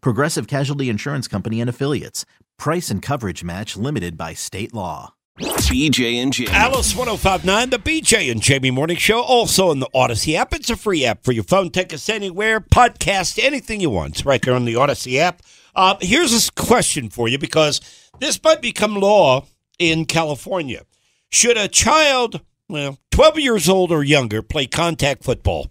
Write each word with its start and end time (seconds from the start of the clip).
Progressive 0.00 0.46
Casualty 0.46 0.88
Insurance 0.88 1.28
Company 1.28 1.60
and 1.60 1.70
Affiliates. 1.70 2.24
Price 2.58 2.90
and 2.90 3.02
coverage 3.02 3.44
match 3.44 3.76
limited 3.76 4.16
by 4.16 4.34
state 4.34 4.74
law. 4.74 5.14
BJ 5.38 6.22
and 6.22 6.32
Jamie. 6.32 6.50
Alice 6.50 6.96
1059, 6.96 7.70
the 7.70 7.78
BJ 7.78 8.30
and 8.30 8.40
Jamie 8.40 8.70
Morning 8.70 8.96
Show, 8.96 9.20
also 9.20 9.70
in 9.70 9.80
the 9.80 9.88
Odyssey 9.92 10.34
app. 10.36 10.54
It's 10.54 10.70
a 10.70 10.76
free 10.76 11.04
app 11.04 11.24
for 11.24 11.32
your 11.32 11.44
phone. 11.44 11.70
Take 11.70 11.92
us 11.92 12.08
anywhere, 12.08 12.60
podcast, 12.60 13.42
anything 13.42 13.80
you 13.80 13.90
want. 13.90 14.14
It's 14.14 14.24
right 14.24 14.40
there 14.40 14.54
on 14.54 14.64
the 14.64 14.76
Odyssey 14.76 15.18
app. 15.18 15.42
Uh, 15.74 15.96
here's 16.00 16.48
a 16.48 16.52
question 16.52 17.10
for 17.10 17.28
you 17.28 17.38
because 17.38 17.80
this 18.18 18.42
might 18.42 18.62
become 18.62 18.94
law 18.94 19.44
in 19.78 20.06
California. 20.06 20.82
Should 21.28 21.58
a 21.58 21.68
child, 21.68 22.40
well, 22.68 22.98
12 23.10 23.38
years 23.38 23.68
old 23.68 23.92
or 23.92 24.02
younger, 24.02 24.40
play 24.40 24.66
contact 24.66 25.22
football? 25.22 25.70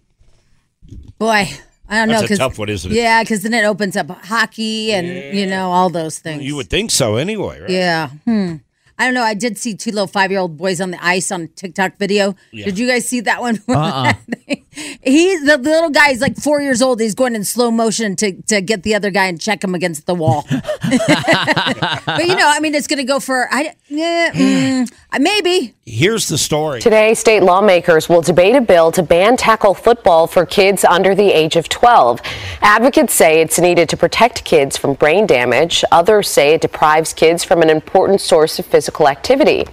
Boy, 1.18 1.50
I 1.88 1.98
don't 1.98 2.08
know. 2.10 2.20
That's 2.22 2.32
a 2.32 2.38
tough 2.38 2.58
one, 2.58 2.70
isn't 2.70 2.92
it? 2.92 2.96
Yeah, 2.96 3.22
because 3.24 3.44
then 3.44 3.54
it 3.54 3.64
opens 3.64 3.96
up 3.96 4.10
hockey 4.10 4.92
and 4.92 5.08
you 5.38 5.46
know 5.46 5.72
all 5.72 5.90
those 5.90 6.20
things. 6.20 6.44
You 6.44 6.56
would 6.56 6.70
think 6.70 6.92
so 6.92 7.16
anyway, 7.16 7.60
right? 7.62 7.70
Yeah. 7.70 8.10
Hmm. 8.26 8.56
I 8.98 9.06
don't 9.06 9.14
know. 9.14 9.24
I 9.24 9.34
did 9.34 9.58
see 9.58 9.76
two 9.76 9.92
little 9.92 10.08
five 10.08 10.32
year 10.32 10.40
old 10.40 10.58
boys 10.58 10.80
on 10.80 10.92
the 10.92 11.06
ice 11.06 11.32
on 11.32 11.42
a 11.42 11.48
TikTok 11.48 11.98
video. 11.98 12.36
Did 12.52 12.80
you 12.80 12.88
guys 12.88 13.08
see 13.08 13.20
that 13.22 13.42
one? 13.42 13.62
Uh-uh. 13.70 14.14
He's 15.04 15.46
the 15.46 15.58
little 15.58 15.90
guy 15.90 16.10
is 16.10 16.22
like 16.22 16.38
four 16.38 16.62
years 16.62 16.82
old. 16.82 17.00
He's 17.00 17.16
going 17.16 17.36
in 17.36 17.44
slow 17.44 17.72
motion 17.72 18.16
to 18.18 18.42
to 18.44 18.62
get 18.62 18.84
the 18.84 18.96
other 18.96 19.10
guy 19.10 19.26
and 19.26 19.40
check 19.40 19.64
him 19.64 19.74
against 19.74 20.06
the 20.06 20.16
wall. 20.16 20.46
but 20.50 22.28
you 22.28 22.36
know, 22.36 22.48
I 22.48 22.60
mean, 22.62 22.76
it's 22.76 22.88
going 22.88 22.98
to 22.98 23.06
go 23.06 23.20
for 23.20 23.48
I 23.52 23.76
yeah, 23.88 24.32
mm, 24.34 24.92
maybe. 25.20 25.74
Here's 25.86 26.28
the 26.28 26.38
story. 26.38 26.82
Today, 26.82 27.14
state 27.14 27.44
lawmakers 27.44 28.10
will 28.10 28.22
debate 28.22 28.56
a 28.56 28.62
bill 28.62 28.92
to 28.94 29.04
ban 29.04 29.38
tackle 29.38 29.74
football 29.74 30.26
for 30.28 30.46
kids 30.46 30.84
under 30.84 31.14
the 31.14 31.32
age 31.32 31.56
of 31.56 31.70
12. 31.70 32.22
Advocates 32.62 33.14
say 33.14 33.40
it's 33.42 33.60
needed 33.60 33.88
to 33.90 33.98
protect 33.98 34.44
kids 34.44 34.78
from 34.78 34.96
brain 34.96 35.28
damage. 35.28 35.84
Others 35.92 36.28
say 36.28 36.54
it 36.56 36.62
deprives 36.62 37.14
kids 37.14 37.44
from 37.44 37.62
an 37.62 37.70
important 37.70 38.20
source 38.20 38.58
of 38.58 38.66
physical 38.66 38.85
activity. 39.08 39.66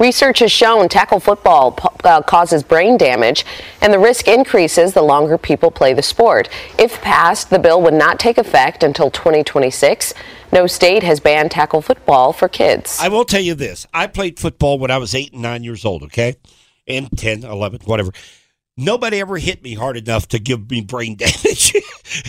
Research 0.00 0.38
has 0.38 0.50
shown 0.50 0.88
tackle 0.88 1.20
football 1.20 1.78
uh, 2.04 2.22
causes 2.22 2.62
brain 2.62 2.96
damage, 2.96 3.44
and 3.82 3.92
the 3.92 3.98
risk 3.98 4.26
increases 4.26 4.94
the 4.94 5.02
longer 5.02 5.36
people 5.36 5.70
play 5.70 5.92
the 5.92 6.02
sport. 6.02 6.48
If 6.78 7.02
passed, 7.02 7.50
the 7.50 7.58
bill 7.58 7.82
would 7.82 7.92
not 7.92 8.18
take 8.18 8.38
effect 8.38 8.82
until 8.82 9.10
2026. 9.10 10.14
No 10.52 10.66
state 10.66 11.02
has 11.02 11.20
banned 11.20 11.50
tackle 11.50 11.82
football 11.82 12.32
for 12.32 12.48
kids. 12.48 12.98
I 12.98 13.08
will 13.08 13.26
tell 13.26 13.42
you 13.42 13.54
this. 13.54 13.86
I 13.92 14.06
played 14.06 14.38
football 14.38 14.78
when 14.78 14.90
I 14.90 14.96
was 14.96 15.14
eight 15.14 15.34
and 15.34 15.42
nine 15.42 15.64
years 15.64 15.84
old, 15.84 16.02
okay? 16.04 16.36
And 16.88 17.10
10, 17.16 17.44
11, 17.44 17.80
whatever. 17.84 18.12
Nobody 18.80 19.20
ever 19.20 19.36
hit 19.36 19.62
me 19.62 19.74
hard 19.74 19.96
enough 19.96 20.28
to 20.28 20.38
give 20.38 20.70
me 20.70 20.80
brain 20.80 21.16
damage 21.18 21.74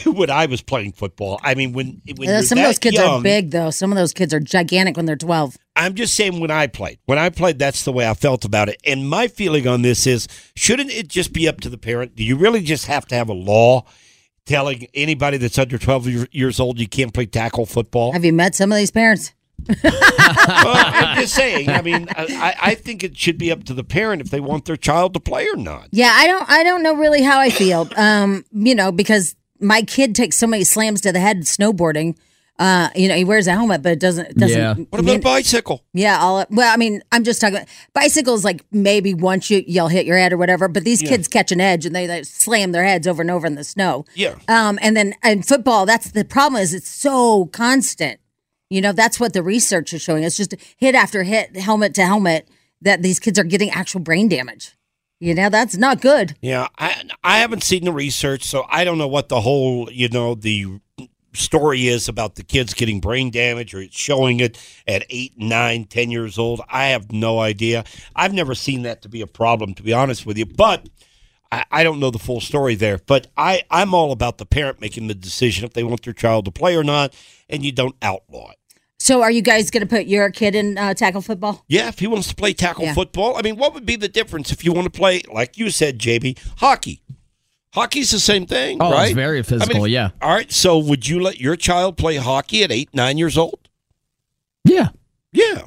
when 0.05 0.29
I 0.29 0.45
was 0.45 0.61
playing 0.61 0.91
football. 0.91 1.39
I 1.43 1.55
mean, 1.55 1.71
when, 1.71 2.01
when 2.17 2.29
Uh, 2.29 2.41
some 2.41 2.57
of 2.57 2.65
those 2.65 2.77
kids 2.79 2.97
young, 2.97 3.19
are 3.19 3.23
big 3.23 3.51
though. 3.51 3.69
Some 3.69 3.91
of 3.91 3.97
those 3.97 4.13
kids 4.13 4.33
are 4.33 4.39
gigantic 4.39 4.97
when 4.97 5.05
they're 5.05 5.15
twelve. 5.15 5.57
I'm 5.75 5.95
just 5.95 6.13
saying 6.13 6.39
when 6.39 6.51
I 6.51 6.67
played. 6.67 6.99
When 7.05 7.17
I 7.17 7.29
played, 7.29 7.57
that's 7.57 7.83
the 7.85 7.91
way 7.93 8.07
I 8.07 8.13
felt 8.13 8.43
about 8.43 8.67
it. 8.67 8.79
And 8.85 9.09
my 9.09 9.27
feeling 9.29 9.67
on 9.67 9.81
this 9.81 10.05
is 10.05 10.27
shouldn't 10.55 10.91
it 10.91 11.07
just 11.07 11.31
be 11.31 11.47
up 11.47 11.61
to 11.61 11.69
the 11.69 11.77
parent? 11.77 12.15
Do 12.15 12.23
you 12.23 12.35
really 12.35 12.61
just 12.61 12.85
have 12.87 13.05
to 13.07 13.15
have 13.15 13.29
a 13.29 13.33
law 13.33 13.85
telling 14.45 14.87
anybody 14.93 15.37
that's 15.37 15.57
under 15.57 15.77
12 15.77 16.33
years 16.33 16.59
old 16.59 16.79
you 16.79 16.87
can't 16.87 17.13
play 17.13 17.25
tackle 17.25 17.65
football? 17.65 18.11
Have 18.11 18.25
you 18.25 18.33
met 18.33 18.55
some 18.55 18.71
of 18.71 18.77
these 18.77 18.91
parents? 18.91 19.33
Well, 19.83 19.93
I'm 19.93 21.17
just 21.19 21.33
saying. 21.33 21.69
I 21.69 21.81
mean, 21.81 22.07
I, 22.11 22.55
I 22.61 22.75
think 22.75 23.03
it 23.03 23.17
should 23.17 23.37
be 23.37 23.51
up 23.51 23.63
to 23.65 23.73
the 23.73 23.83
parent 23.83 24.21
if 24.21 24.29
they 24.29 24.39
want 24.39 24.65
their 24.65 24.77
child 24.77 25.13
to 25.13 25.19
play 25.19 25.47
or 25.47 25.57
not. 25.57 25.87
Yeah, 25.91 26.13
I 26.13 26.27
don't 26.27 26.49
I 26.49 26.63
don't 26.63 26.83
know 26.83 26.93
really 26.93 27.21
how 27.21 27.39
I 27.39 27.49
feel. 27.49 27.87
Um, 27.95 28.45
you 28.51 28.75
know, 28.75 28.91
because 28.91 29.35
my 29.59 29.81
kid 29.83 30.15
takes 30.15 30.37
so 30.37 30.47
many 30.47 30.63
slams 30.63 31.01
to 31.01 31.11
the 31.11 31.19
head 31.19 31.41
snowboarding. 31.41 32.17
Uh, 32.59 32.89
you 32.95 33.07
know, 33.07 33.15
he 33.15 33.23
wears 33.23 33.47
a 33.47 33.53
helmet, 33.53 33.81
but 33.81 33.93
it 33.93 33.99
doesn't 33.99 34.27
it 34.27 34.37
doesn't 34.37 34.59
Yeah. 34.59 34.75
What 34.89 34.99
about 34.99 35.15
a 35.15 35.19
bicycle? 35.19 35.83
yeah, 35.93 36.19
all 36.19 36.45
well, 36.51 36.71
I 36.71 36.77
mean, 36.77 37.01
I'm 37.11 37.23
just 37.23 37.41
talking 37.41 37.65
bicycles 37.93 38.45
like 38.45 38.63
maybe 38.71 39.15
once 39.15 39.49
you 39.49 39.63
you'll 39.65 39.87
hit 39.87 40.05
your 40.05 40.17
head 40.17 40.31
or 40.31 40.37
whatever, 40.37 40.67
but 40.67 40.83
these 40.83 41.01
kids 41.01 41.27
catch 41.27 41.51
an 41.51 41.59
edge 41.59 41.87
and 41.87 41.95
they 41.95 42.07
like, 42.07 42.25
slam 42.25 42.71
their 42.71 42.83
heads 42.83 43.07
over 43.07 43.21
and 43.21 43.31
over 43.31 43.47
in 43.47 43.55
the 43.55 43.63
snow. 43.63 44.05
Yeah. 44.13 44.35
Um, 44.47 44.77
and 44.81 44.95
then 44.95 45.15
in 45.23 45.41
football, 45.41 45.87
that's 45.87 46.11
the 46.11 46.23
problem 46.23 46.61
is 46.61 46.73
it's 46.75 46.87
so 46.89 47.47
constant. 47.47 48.19
You 48.71 48.79
know, 48.79 48.93
that's 48.93 49.19
what 49.19 49.33
the 49.33 49.43
research 49.43 49.91
is 49.91 50.01
showing. 50.01 50.23
It's 50.23 50.37
just 50.37 50.55
hit 50.77 50.95
after 50.95 51.23
hit, 51.23 51.57
helmet 51.57 51.93
to 51.95 52.05
helmet, 52.05 52.47
that 52.81 53.01
these 53.01 53.19
kids 53.19 53.37
are 53.37 53.43
getting 53.43 53.69
actual 53.69 53.99
brain 53.99 54.29
damage. 54.29 54.77
You 55.19 55.35
know, 55.35 55.49
that's 55.49 55.75
not 55.75 55.99
good. 55.99 56.37
Yeah, 56.41 56.69
I 56.77 57.03
I 57.21 57.39
haven't 57.39 57.63
seen 57.63 57.83
the 57.83 57.91
research, 57.91 58.45
so 58.45 58.65
I 58.69 58.85
don't 58.85 58.97
know 58.97 59.09
what 59.09 59.27
the 59.27 59.41
whole 59.41 59.91
you 59.91 60.07
know 60.07 60.35
the 60.35 60.79
story 61.33 61.89
is 61.89 62.07
about 62.07 62.35
the 62.35 62.43
kids 62.43 62.73
getting 62.73 63.01
brain 63.01 63.29
damage 63.29 63.73
or 63.73 63.81
it's 63.81 63.97
showing 63.97 64.39
it 64.39 64.57
at 64.87 65.05
eight, 65.09 65.33
nine, 65.37 65.83
ten 65.83 66.09
years 66.09 66.39
old. 66.39 66.61
I 66.69 66.85
have 66.87 67.11
no 67.11 67.39
idea. 67.39 67.83
I've 68.15 68.33
never 68.33 68.55
seen 68.55 68.83
that 68.83 69.01
to 69.01 69.09
be 69.09 69.19
a 69.19 69.27
problem, 69.27 69.73
to 69.75 69.83
be 69.83 69.91
honest 69.91 70.25
with 70.25 70.37
you. 70.37 70.45
But 70.45 70.87
I, 71.51 71.65
I 71.71 71.83
don't 71.83 71.99
know 71.99 72.09
the 72.09 72.19
full 72.19 72.39
story 72.39 72.75
there. 72.75 72.99
But 73.05 73.27
I 73.35 73.63
I'm 73.69 73.93
all 73.93 74.13
about 74.13 74.37
the 74.37 74.45
parent 74.45 74.79
making 74.79 75.07
the 75.07 75.13
decision 75.13 75.65
if 75.65 75.73
they 75.73 75.83
want 75.83 76.03
their 76.03 76.13
child 76.13 76.45
to 76.45 76.51
play 76.51 76.77
or 76.77 76.85
not, 76.85 77.13
and 77.49 77.65
you 77.65 77.73
don't 77.73 77.95
outlaw 78.01 78.51
it. 78.51 78.57
So, 79.03 79.23
are 79.23 79.31
you 79.31 79.41
guys 79.41 79.71
going 79.71 79.81
to 79.81 79.87
put 79.87 80.05
your 80.05 80.29
kid 80.29 80.53
in 80.53 80.77
uh, 80.77 80.93
tackle 80.93 81.21
football? 81.21 81.65
Yeah, 81.67 81.87
if 81.87 81.97
he 81.97 82.05
wants 82.05 82.27
to 82.27 82.35
play 82.35 82.53
tackle 82.53 82.83
Yeah. 82.85 82.93
football, 82.93 83.35
I 83.35 83.41
mean, 83.41 83.55
what 83.57 83.73
would 83.73 83.83
be 83.83 83.95
the 83.95 84.07
difference 84.07 84.51
if 84.51 84.63
you 84.63 84.71
want 84.73 84.85
to 84.85 84.91
play, 84.91 85.23
like 85.33 85.57
you 85.57 85.71
said, 85.71 85.97
JB, 85.97 86.37
hockey? 86.59 87.01
Hockey's 87.73 88.11
the 88.11 88.19
same 88.19 88.45
thing, 88.45 88.77
Oh, 88.79 88.95
it's 89.01 89.13
very 89.13 89.41
physical, 89.41 89.87
yeah. 89.87 90.11
All 90.21 90.29
right, 90.29 90.51
so 90.51 90.77
would 90.77 91.07
you 91.07 91.19
let 91.19 91.39
your 91.39 91.55
child 91.55 91.97
play 91.97 92.17
hockey 92.17 92.63
at 92.63 92.71
eight, 92.71 92.89
nine 92.93 93.17
years 93.17 93.39
old? 93.39 93.69
Yeah, 94.65 94.89
Yeah, 95.33 95.63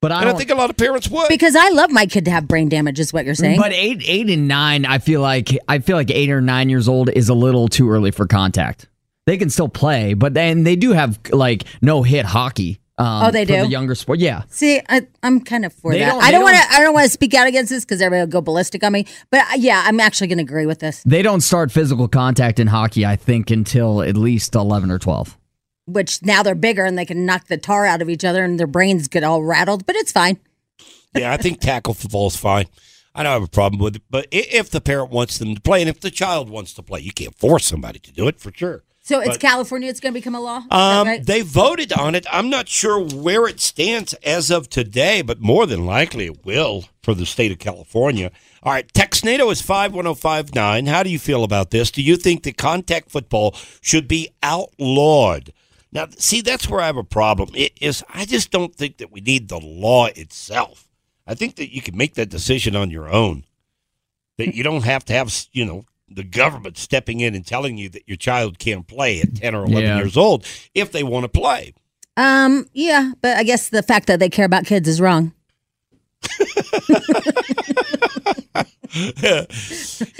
but 0.00 0.10
I 0.10 0.20
and 0.20 0.28
I 0.28 0.32
don't. 0.32 0.38
think 0.38 0.50
a 0.50 0.54
lot 0.54 0.70
of 0.70 0.78
parents 0.78 1.08
would. 1.10 1.28
Because 1.28 1.54
I 1.54 1.68
love 1.70 1.90
my 1.90 2.06
kid 2.06 2.24
to 2.24 2.30
have 2.30 2.48
brain 2.48 2.70
damage, 2.70 2.98
is 2.98 3.12
what 3.12 3.26
you're 3.26 3.34
saying. 3.34 3.60
but 3.60 3.72
eight, 3.72 4.00
eight, 4.06 4.30
and 4.30 4.48
nine, 4.48 4.86
I 4.86 4.98
feel 4.98 5.20
like 5.20 5.50
I 5.68 5.80
feel 5.80 5.96
like 5.96 6.10
eight 6.10 6.30
or 6.30 6.40
nine 6.40 6.70
years 6.70 6.88
old 6.88 7.10
is 7.10 7.28
a 7.28 7.34
little 7.34 7.68
too 7.68 7.90
early 7.90 8.12
for 8.12 8.26
contact. 8.26 8.88
They 9.26 9.36
can 9.38 9.50
still 9.50 9.68
play, 9.68 10.14
but 10.14 10.34
then 10.34 10.64
they 10.64 10.74
do 10.76 10.92
have 10.92 11.18
like 11.30 11.64
no 11.80 12.02
hit 12.02 12.24
hockey. 12.26 12.78
Um, 12.98 13.24
Oh, 13.24 13.30
they 13.30 13.44
for 13.46 13.52
do? 13.54 13.62
the 13.62 13.68
younger 13.68 13.94
sport. 13.94 14.18
Yeah, 14.18 14.42
See, 14.48 14.80
I, 14.88 15.06
I'm 15.22 15.40
kind 15.40 15.64
of 15.64 15.72
for 15.72 15.92
They 15.92 16.00
that. 16.00 16.10
don't- 16.10 16.22
I 16.22 16.30
don't 16.30 16.42
want 16.42 16.56
to. 16.56 16.62
I 16.74 16.80
don't 16.80 16.92
want 16.92 17.06
to 17.06 17.10
speak 17.10 17.32
out 17.34 17.46
against 17.46 17.70
this 17.70 17.84
because 17.84 18.02
everybody 18.02 18.20
will 18.26 18.32
go 18.32 18.40
ballistic 18.42 18.84
on 18.84 18.92
me. 18.92 19.06
But 19.30 19.40
uh, 19.40 19.54
yeah, 19.56 19.82
I'm 19.86 19.98
actually 20.00 20.26
going 20.26 20.38
to 20.38 20.44
agree 20.44 20.66
with 20.66 20.80
this. 20.80 21.02
they 21.04 21.22
don't 21.22 21.40
start 21.40 21.72
physical 21.72 22.06
contact 22.08 22.58
in 22.60 22.66
hockey. 22.66 23.06
I 23.06 23.16
think 23.16 23.50
until 23.50 24.02
at 24.02 24.16
least 24.16 24.54
eleven 24.54 24.90
or 24.90 24.98
twelve. 24.98 25.38
Which 25.86 26.22
now 26.22 26.42
they're 26.42 26.54
bigger 26.54 26.84
and 26.84 26.96
they 26.98 27.04
can 27.06 27.24
knock 27.26 27.46
the 27.48 27.56
tar 27.56 27.86
out 27.86 28.02
of 28.02 28.08
each 28.08 28.24
other 28.24 28.44
and 28.44 28.58
their 28.60 28.66
brains 28.68 29.08
get 29.08 29.24
all 29.24 29.42
rattled. 29.42 29.84
But 29.86 29.96
it's 29.96 30.12
fine. 30.12 30.38
yeah, 31.16 31.32
I 31.32 31.36
think 31.38 31.60
tackle 31.60 31.94
football's 31.94 32.36
fine. 32.36 32.66
I 33.14 33.22
don't 33.22 33.32
have 33.32 33.42
a 33.42 33.48
problem 33.48 33.80
with 33.80 33.96
it, 33.96 34.02
but 34.10 34.26
if 34.30 34.70
the 34.70 34.80
parent 34.80 35.10
wants 35.10 35.38
them 35.38 35.54
to 35.54 35.60
play, 35.60 35.80
and 35.80 35.88
if 35.88 36.00
the 36.00 36.10
child 36.10 36.48
wants 36.48 36.72
to 36.74 36.82
play, 36.82 37.00
you 37.00 37.12
can't 37.12 37.34
force 37.36 37.66
somebody 37.66 37.98
to 37.98 38.12
do 38.12 38.26
it 38.28 38.38
for 38.40 38.52
sure. 38.54 38.84
So 39.04 39.18
it's 39.18 39.30
But- 39.30 39.40
California. 39.40 39.88
It's 39.90 39.98
going 39.98 40.14
to 40.14 40.18
become 40.18 40.36
a 40.36 40.40
law. 40.40 40.62
Um, 40.70 41.06
right? 41.08 41.26
They 41.26 41.42
voted 41.42 41.92
on 41.92 42.14
it. 42.14 42.24
I'm 42.30 42.48
not 42.48 42.68
sure 42.68 43.00
where 43.00 43.48
it 43.48 43.60
stands 43.60 44.14
as 44.22 44.48
of 44.50 44.70
today, 44.70 45.22
but 45.22 45.40
more 45.40 45.66
than 45.66 45.84
likely 45.84 46.26
it 46.26 46.44
will 46.46 46.84
for 47.02 47.12
the 47.12 47.26
state 47.26 47.50
of 47.50 47.58
California. 47.58 48.30
All 48.62 48.72
right, 48.72 48.90
Texnado 48.92 49.50
is 49.50 49.60
51059. 49.60 50.86
How 50.86 51.02
do 51.02 51.10
you 51.10 51.18
feel 51.18 51.42
about 51.42 51.72
this? 51.72 51.90
Do 51.90 52.00
you 52.00 52.16
think 52.16 52.44
that 52.44 52.56
contact 52.56 53.10
football 53.10 53.56
should 53.80 54.06
be 54.06 54.30
outlawed? 54.40 55.52
Now, 55.90 56.06
see, 56.16 56.40
that's 56.40 56.68
where 56.68 56.80
I 56.80 56.86
have 56.86 56.96
a 56.96 57.02
problem. 57.04 57.50
It 57.54 57.72
is 57.80 58.04
I 58.08 58.24
just 58.24 58.52
don't 58.52 58.74
think 58.74 58.98
that 58.98 59.10
we 59.10 59.20
need 59.20 59.48
the 59.48 59.58
law 59.58 60.06
itself. 60.06 60.88
I 61.26 61.34
think 61.34 61.56
that 61.56 61.74
you 61.74 61.82
can 61.82 61.96
make 61.96 62.14
that 62.14 62.30
decision 62.30 62.76
on 62.76 62.90
your 62.90 63.08
own. 63.08 63.44
That 64.38 64.54
you 64.54 64.62
don't 64.62 64.84
have 64.84 65.04
to 65.06 65.12
have, 65.12 65.34
you 65.52 65.64
know, 65.64 65.84
the 66.14 66.24
government 66.24 66.76
stepping 66.78 67.20
in 67.20 67.34
and 67.34 67.46
telling 67.46 67.76
you 67.78 67.88
that 67.90 68.02
your 68.06 68.16
child 68.16 68.58
can't 68.58 68.86
play 68.86 69.20
at 69.20 69.34
10 69.36 69.54
or 69.54 69.64
11 69.64 69.82
Yeah. 69.82 69.96
years 69.98 70.16
old 70.16 70.46
if 70.74 70.92
they 70.92 71.02
want 71.02 71.24
to 71.24 71.28
play. 71.28 71.74
Um, 72.16 72.66
yeah, 72.74 73.12
but 73.22 73.36
I 73.38 73.42
guess 73.42 73.70
the 73.70 73.82
fact 73.82 74.06
that 74.08 74.18
they 74.20 74.28
care 74.28 74.44
about 74.44 74.66
kids 74.66 74.86
is 74.88 75.00
wrong. 75.00 75.32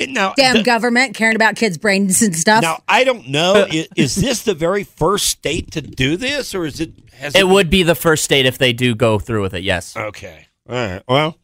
Now, 0.08 0.32
Damn 0.36 0.58
the- 0.58 0.62
government 0.62 1.14
caring 1.14 1.36
about 1.36 1.56
kids' 1.56 1.76
brains 1.78 2.22
and 2.22 2.34
stuff. 2.34 2.62
now 2.62 2.82
I 2.88 3.04
don't 3.04 3.28
know. 3.28 3.66
is, 3.70 3.88
is 3.96 4.14
this 4.14 4.42
the 4.44 4.54
very 4.54 4.84
first 4.84 5.26
state 5.26 5.70
to 5.72 5.82
do 5.82 6.16
this, 6.16 6.54
or 6.54 6.64
is 6.64 6.80
it? 6.80 6.92
Has 7.14 7.34
It 7.34 7.48
would 7.48 7.68
be 7.70 7.82
the 7.82 7.94
first 7.94 8.24
state 8.24 8.46
if 8.46 8.58
they 8.58 8.72
do 8.72 8.94
go 8.94 9.18
through 9.18 9.42
with 9.42 9.54
it. 9.54 9.62
Yes. 9.62 9.96
Okay. 9.96 10.46
All 10.68 10.74
right. 10.74 11.02
Well, 11.06 11.36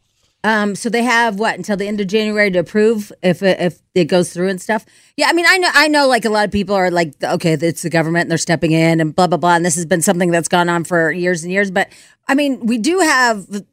Um, 0.43 0.75
so 0.75 0.89
they 0.89 1.03
have 1.03 1.37
what 1.37 1.55
until 1.55 1.75
the 1.75 1.87
end 1.87 1.99
of 1.99 2.07
January 2.07 2.49
to 2.51 2.59
approve 2.59 3.11
if 3.21 3.43
it, 3.43 3.59
if 3.59 3.81
it 3.93 4.05
goes 4.05 4.31
through 4.31 4.47
and 4.47 4.61
stuff. 4.61 4.85
Yeah, 5.17 5.27
I 5.27 5.33
mean, 5.33 5.45
I 5.47 5.57
know, 5.57 5.69
I 5.73 5.87
know, 5.89 6.07
like 6.07 6.23
a 6.23 6.29
lot 6.29 6.45
of 6.45 6.51
people 6.51 6.75
are 6.75 6.89
like, 6.89 7.13
okay, 7.21 7.53
it's 7.53 7.81
the 7.81 7.89
government 7.89 8.23
and 8.23 8.31
they're 8.31 8.37
stepping 8.37 8.71
in 8.71 9.01
and 9.01 9.13
blah 9.13 9.27
blah 9.27 9.37
blah, 9.37 9.55
and 9.55 9.65
this 9.65 9.75
has 9.75 9.85
been 9.85 10.01
something 10.01 10.31
that's 10.31 10.47
gone 10.47 10.69
on 10.69 10.85
for 10.85 11.11
years 11.11 11.43
and 11.43 11.51
years. 11.51 11.71
But 11.71 11.89
I 12.27 12.35
mean, 12.35 12.65
we 12.65 12.77
do 12.77 12.99
have. 12.99 13.63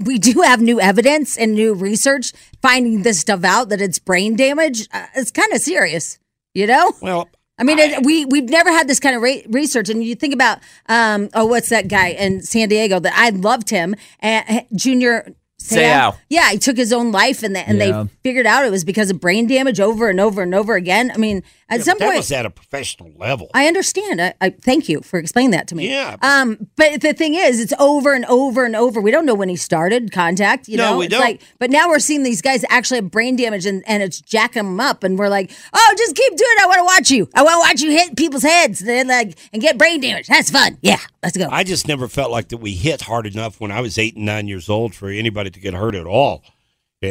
We 0.00 0.18
do 0.18 0.40
have 0.42 0.60
new 0.60 0.80
evidence 0.80 1.38
and 1.38 1.54
new 1.54 1.72
research 1.72 2.32
finding 2.60 3.04
this 3.04 3.20
stuff 3.20 3.44
out 3.44 3.68
that 3.68 3.80
it's 3.80 4.00
brain 4.00 4.34
damage. 4.34 4.88
Uh, 4.92 5.06
it's 5.14 5.30
kind 5.30 5.52
of 5.52 5.60
serious, 5.60 6.18
you 6.52 6.66
know. 6.66 6.92
well, 7.00 7.28
I 7.58 7.62
mean, 7.62 7.78
it, 7.78 8.04
we 8.04 8.24
we've 8.24 8.48
never 8.48 8.70
had 8.70 8.88
this 8.88 8.98
kind 8.98 9.14
of 9.14 9.22
ra- 9.22 9.46
research, 9.48 9.88
and 9.88 10.02
you 10.02 10.16
think 10.16 10.34
about, 10.34 10.58
um, 10.88 11.28
oh, 11.34 11.46
what's 11.46 11.68
that 11.68 11.86
guy 11.86 12.08
in 12.08 12.42
San 12.42 12.68
Diego 12.68 12.98
that 12.98 13.12
I 13.16 13.30
loved 13.30 13.70
him, 13.70 13.94
and 14.18 14.66
Junior 14.74 15.32
Seau. 15.60 16.14
Yeah, 16.28 16.50
he 16.50 16.58
took 16.58 16.76
his 16.76 16.92
own 16.92 17.10
life, 17.12 17.42
and 17.42 17.54
they, 17.56 17.62
and 17.64 17.78
Yeah. 17.78 18.02
they 18.02 18.08
figured 18.22 18.46
out 18.46 18.64
it 18.66 18.70
was 18.70 18.84
because 18.84 19.10
of 19.10 19.20
brain 19.20 19.46
damage 19.46 19.80
over 19.80 20.08
and 20.10 20.20
over 20.20 20.42
and 20.42 20.54
over 20.54 20.74
again. 20.74 21.10
I 21.14 21.16
mean, 21.16 21.42
at 21.68 21.78
yeah, 21.78 21.84
some 21.84 21.98
that 21.98 22.04
point, 22.06 22.16
was 22.18 22.30
at 22.32 22.44
a 22.46 22.50
professional 22.50 23.10
level. 23.16 23.50
I 23.54 23.66
understand. 23.66 24.20
I, 24.20 24.34
I 24.40 24.50
thank 24.50 24.88
you 24.88 25.00
for 25.00 25.18
explaining 25.18 25.52
that 25.52 25.66
to 25.68 25.74
me. 25.74 25.88
Yeah. 25.90 26.16
Um, 26.22 26.68
but 26.76 27.00
the 27.00 27.12
thing 27.14 27.34
is, 27.34 27.60
it's 27.60 27.72
over 27.78 28.12
and 28.12 28.24
over 28.26 28.64
and 28.64 28.76
over. 28.76 29.00
We 29.00 29.10
don't 29.10 29.24
know 29.26 29.34
when 29.34 29.48
he 29.48 29.56
started 29.56 30.12
contact. 30.12 30.68
You 30.68 30.76
No, 30.76 30.90
know, 30.92 30.98
we 30.98 31.06
it's 31.06 31.12
don't. 31.12 31.20
like, 31.20 31.42
but 31.58 31.70
now 31.70 31.88
we're 31.88 31.98
seeing 31.98 32.22
these 32.22 32.42
guys 32.42 32.64
actually 32.68 32.98
have 33.00 33.10
brain 33.10 33.36
damage, 33.36 33.66
and, 33.66 33.82
and 33.86 34.02
it's 34.02 34.20
jacking 34.20 34.62
them 34.64 34.80
up, 34.80 35.04
and 35.04 35.18
we're 35.18 35.28
like, 35.28 35.50
oh, 35.72 35.94
just 35.96 36.14
keep 36.14 36.36
doing. 36.36 36.50
it. 36.58 36.62
I 36.62 36.66
want 36.66 36.78
to 36.78 36.84
watch 36.84 37.10
you. 37.10 37.28
I 37.34 37.42
want 37.42 37.54
to 37.54 37.58
watch 37.60 37.80
you 37.82 37.90
hit 37.90 38.16
people's 38.16 38.42
heads, 38.42 38.82
and 38.86 39.08
like, 39.08 39.38
and 39.52 39.62
get 39.62 39.78
brain 39.78 40.00
damage. 40.00 40.26
That's 40.28 40.50
fun. 40.50 40.78
Yeah, 40.82 40.98
let's 41.22 41.36
go. 41.36 41.48
I 41.50 41.64
just 41.64 41.88
never 41.88 42.08
felt 42.08 42.30
like 42.30 42.48
that 42.48 42.58
we 42.58 42.72
hit 42.74 43.02
hard 43.02 43.26
enough 43.26 43.60
when 43.60 43.70
I 43.72 43.80
was 43.80 43.98
eight 43.98 44.16
and 44.16 44.26
nine 44.26 44.48
years 44.48 44.68
old 44.68 44.94
for 44.94 45.08
anybody 45.08 45.50
to 45.50 45.60
get 45.60 45.74
hurt 45.74 45.94
at 45.94 46.06
all. 46.06 46.42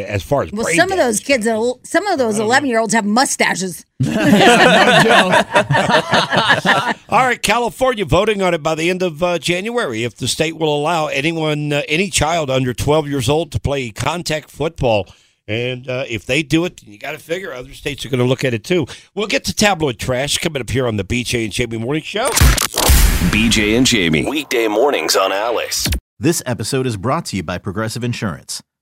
As 0.02 0.24
far 0.24 0.44
as 0.44 0.52
well, 0.52 0.64
brain 0.64 0.76
some 0.76 0.92
of 0.92 0.98
those 0.98 1.20
damage. 1.20 1.46
kids, 1.46 1.90
some 1.90 2.08
of 2.08 2.18
those 2.18 2.40
eleven-year-olds 2.40 2.94
have 2.94 3.06
mustaches. 3.06 3.86
All 7.10 7.26
right, 7.26 7.42
California 7.42 8.06
voting 8.06 8.42
on 8.42 8.54
it 8.54 8.64
by 8.64 8.76
the 8.76 8.90
end 8.90 9.02
of 9.02 9.22
uh, 9.22 9.40
January 9.40 10.04
if 10.04 10.16
the 10.16 10.28
state 10.28 10.58
will 10.58 10.76
allow 10.76 11.08
anyone, 11.08 11.72
uh, 11.72 11.82
any 11.88 12.10
child 12.10 12.50
under 12.50 12.74
12 12.74 13.08
years 13.08 13.30
old 13.30 13.52
to 13.52 13.60
play 13.60 13.92
contact 13.92 14.50
football. 14.50 15.08
And 15.48 15.90
uh, 15.90 16.06
if 16.08 16.26
they 16.26 16.42
do 16.42 16.66
it, 16.66 16.82
you 16.84 16.98
got 16.98 17.12
to 17.12 17.18
figure 17.18 17.54
other 17.54 17.74
states 17.74 18.06
are 18.06 18.10
going 18.10 18.20
to 18.20 18.26
look 18.26 18.44
at 18.44 18.54
it 18.54 18.64
too. 18.64 18.88
We'll 19.14 19.28
get 19.28 19.44
to 19.46 19.54
tabloid 19.54 20.00
trash 20.00 20.38
coming 20.38 20.62
up 20.62 20.70
here 20.70 20.88
on 20.88 20.98
the 20.98 21.04
BJ 21.04 21.44
and 21.44 21.54
Jamie 21.54 21.78
Morning 21.78 22.04
Show. 22.04 22.30
BJ 23.30 23.78
and 23.78 23.86
Jamie. 23.86 24.28
Weekday 24.28 24.68
mornings 24.68 25.16
on 25.16 25.32
Alice. 25.32 25.88
This 26.18 26.42
episode 26.46 26.88
is 26.88 26.96
brought 26.96 27.26
to 27.26 27.36
you 27.36 27.44
by 27.44 27.58
Progressive 27.58 28.04
Insurance. 28.04 28.64